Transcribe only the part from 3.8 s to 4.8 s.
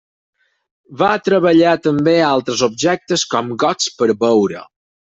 per beure.